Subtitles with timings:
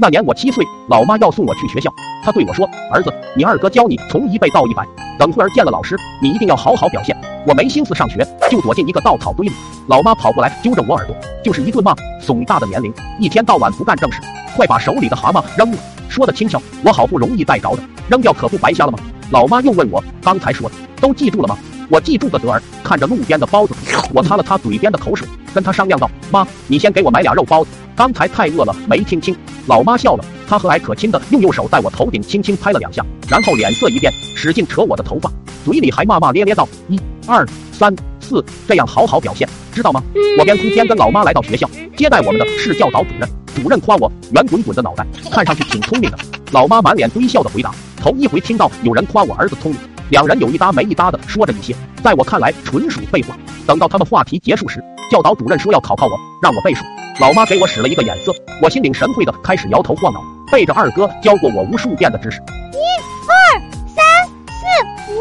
[0.00, 1.92] 那年我七岁，老妈要送我去学校，
[2.24, 4.82] 她对我说：“儿子，你二哥教你从一背到一百，
[5.18, 7.14] 等会儿见了老师，你一定要好好表现。”
[7.46, 9.52] 我没心思上学，就躲进一个稻草堆里。
[9.88, 11.94] 老妈跑过来揪着我耳朵，就是一顿骂。
[12.18, 14.22] 怂大的年龄，一天到晚不干正事，
[14.56, 15.76] 快把手里的蛤蟆扔了。
[16.08, 18.98] 说的轻巧，我好不容易逮着的，扔掉可不白瞎了吗？
[19.30, 21.58] 老妈又问我刚才说的都记住了吗？
[21.90, 22.62] 我记住个得儿。
[22.82, 23.74] 看着路边的包子，
[24.14, 29.36] 我擦了擦嘴边的口水，跟他商量道：“妈，你先给我买俩肉包子。”刚才太饿了，没听清。
[29.66, 35.30] 老妈笑了，她和蔼可亲的用右手在我头顶轻轻拍了两下，然后脸色一变，使劲扯我的头发，
[35.64, 40.02] 嘴里还骂骂咧咧道：“一、二、三、四，这样好好表现，知道吗？”
[40.38, 43.28] 我边哭边跟老妈来到学校，接待我们的是教导主任。
[43.54, 46.18] 主任夸我圆滚滚的脑袋，看上去挺聪明的。
[46.52, 53.36] 老妈满脸堆笑的回答：“头一回听到有人夸我儿子聪明。”两人有一搭没一搭的说着一些，在我看来纯属废话。
[53.66, 56.84] 等到他们话题结束时，教导主任说要考考我，让我背书。
[57.18, 58.32] 老妈给我使了一个眼色，
[58.62, 62.38] 我心领神会的开始摇头晃脑，背着二哥教过我无数遍的知识。
[62.38, 62.78] 一、
[63.26, 64.04] 二、三、
[64.46, 65.20] 四、五、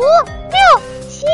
[0.51, 1.25] 六、七。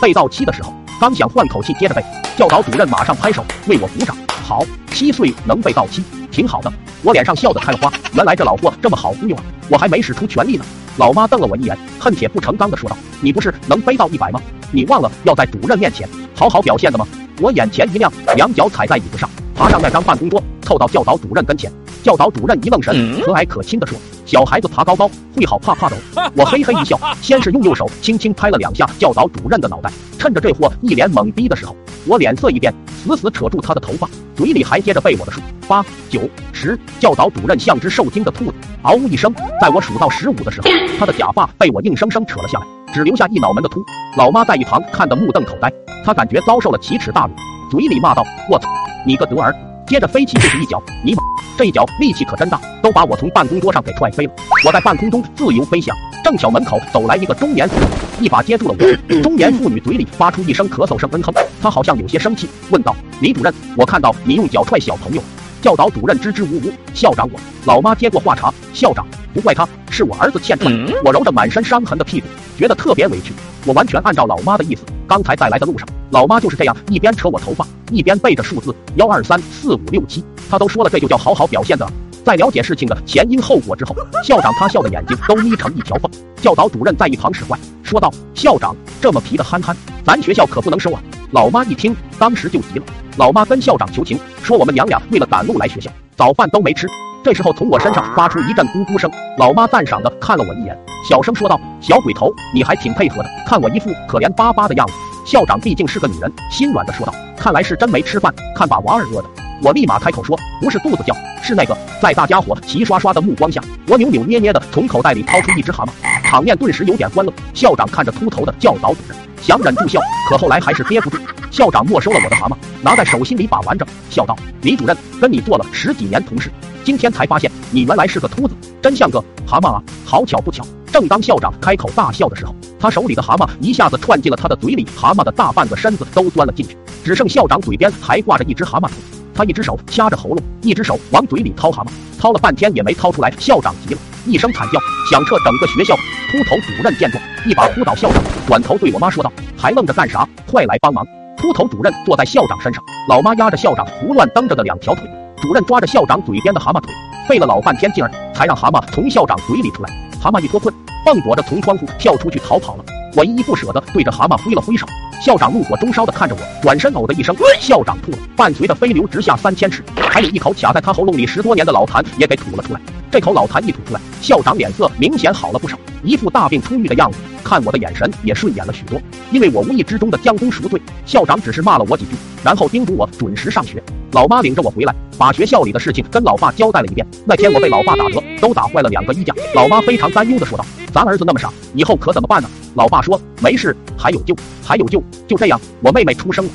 [0.00, 2.02] 背到七的时候，刚想换口气接着背，
[2.38, 4.16] 教导主任马上拍手为我鼓掌。
[4.42, 6.72] 好，七岁能背到七，挺好的。
[7.02, 9.42] 我脸上笑得开了花，原来这老货这么好忽悠啊！
[9.68, 10.64] 我还没使出全力呢。
[10.96, 14.40] 老妈瞪了我一眼，恨铁不成钢的说道：“你不是能背到一百吗？
[14.72, 17.06] 你忘了要在主任面前好好表现的吗？”
[17.40, 19.28] 我眼前一亮，两脚踩在椅子上。
[19.54, 21.70] 爬上那张办公桌，凑到教导主任跟前。
[22.02, 25.96] 教导主任一愣神，和蔼可亲地说：“小孩子爬高高，会好怕怕的。”
[26.34, 29.90] 我嘿嘿一笑，先是用右手轻轻拍了两下教导主任的脑袋。
[30.18, 32.72] 趁着这货一脸懵逼的时候，我脸色一变，
[33.04, 34.08] 死死扯住他的头发，
[34.40, 35.38] 嘴里还接着背我的数：
[35.68, 36.78] 八、九、十。
[36.98, 43.84] 教导主任像只受惊的兔子，嗷呜一声，在我数到十五的时候，他的假发被我硬生生扯了下来，只留下一脑门的秃。
[44.16, 45.70] 老妈在一旁看得目瞪口呆，
[46.02, 47.34] 她感觉遭受了奇耻大辱，
[47.70, 48.66] 嘴里骂道：“我操！”
[49.04, 49.54] 你个德儿！
[49.86, 51.22] 接着飞起就是一脚，尼玛，
[51.58, 54.32] 这一脚力气可真大，都把我从办公桌上给踹飞了。
[54.64, 55.94] 我在半空中自由飞翔，
[56.30, 58.84] 正巧门口走来一个中年妇女，一把接住了我。
[59.20, 65.20] 中年妇女嘴里发出一声咳嗽声，嗯哼，她好像有些生气，问道：“李主任，我看到你用脚踹小朋友。”
[65.60, 67.40] 教导主任支支吾吾，校长我。
[67.64, 69.04] 老妈接过话茬，校长
[69.34, 70.72] 不怪他，是我儿子欠踹。
[71.04, 73.32] 我揉着满身伤痕的屁股，觉得特别委屈。
[73.66, 77.66] 我完全按照老妈的意思，刚才在来的路上，老妈就是这样一边扯我头发。
[77.90, 81.84] 一边背着数字幺二三四五六七，她都说了，这就叫好好表现的。
[82.24, 86.10] 在了解事情的前因后果之后，校长他笑的眼睛都眯成一条缝。
[86.36, 92.84] 教导主任在一旁使坏，说道：“校长这么皮的憨憨，咱学校可不能收啊！”老妈一听，当时就急了。
[93.16, 96.86] 老妈跟校长求情，说我们娘俩为了赶路来学校，早饭都没吃。
[97.22, 100.76] 这时候从我身上发出一阵咕咕声，老妈赞赏的看了我一眼，
[101.08, 104.92] 小声说道：“小鬼头，你还挺配合的。”看我一副可怜巴巴的样子，
[105.26, 107.14] 校长毕竟是个女人，心软的说道。
[107.36, 109.28] 看来是真没吃饭，看把娃儿饿的。
[109.62, 111.76] 我立马开口说，不是肚子叫，是那个。
[112.00, 115.90] 在大家伙齐刷刷的目光下，我扭扭捏捏的从口袋里掏出一只蛤蟆，
[116.24, 117.32] 场面顿时有点欢乐。
[117.52, 121.18] 校长看着秃头的教导主任，想忍住笑，可后来还是憋不住。
[121.50, 126.50] 校长没收了我的蛤蟆，拿在手心里把玩着，笑道：“李主任，跟你做了十几年同事，
[126.84, 129.82] 今天才发现你原来是个秃子，真像个蛤蟆啊！
[130.06, 138.94] 好巧不巧，正当校长开口大笑的时候，他手里的蛤蟆一下子窜进了他的嘴里，蛤蟆的大半个身子都钻了进去。”只剩校长嘴边还挂着一只蛤蟆腿，
[139.40, 141.88] 他一只手掐着喉咙，一只手往嘴里掏蛤蟆，
[142.20, 143.30] 掏了半天也没掏出来。
[143.38, 144.78] 校长急了，一声惨叫
[145.10, 145.96] 响彻整个学校。
[146.30, 150.28] 秃头主任见状，一把扑倒校长，转头对我妈说道：“还愣着干啥？
[150.46, 151.02] 快来帮忙！”
[151.40, 156.92] 秃头主任坐在校长身上，老妈压着校长胡乱蹬着的两条腿，主任抓着校长嘴边的蛤蟆腿，
[157.26, 159.88] 费了老半天劲儿才让蛤蟆从校长嘴里出来。
[160.20, 162.84] 蛤蟆一脱困，蹦躲着从窗户跳出去逃跑了。
[163.16, 164.86] 我依依不舍地对着蛤蟆挥了挥手。
[165.20, 172.80] 校长怒火中烧地看着我，转身呕的一声，校长吐了，伴随着飞流直下三千尺，还有一口卡在他喉咙里十多年的老痰也给吐了出来。
[173.10, 178.98] 这口老痰一吐出来，校长脸色明显好了不少，一副大病初愈的样子，看我的眼神也顺眼了许多。
[179.30, 183.82] 因为我无意之中的将功赎罪，校长只是骂了我几句，然后叮嘱我准时上学。
[184.12, 187.06] 老妈领着我回来，把学校里的事情跟老爸交代了一遍。
[187.26, 196.50] 那天我被老爸打得都打坏了两个衣架，老妈非常担忧的说道：“咱儿子那么傻，以后可怎么办呢？”老爸说：“没事，还有救，还有救。”就这样，我妹妹出生了。